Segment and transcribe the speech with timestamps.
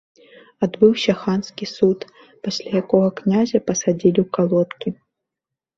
[0.67, 1.99] Адбыўся ханскі суд,
[2.49, 4.89] пасля якога князя пасадзілі ў калодкі.